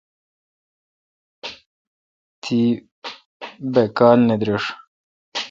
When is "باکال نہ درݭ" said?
3.73-4.63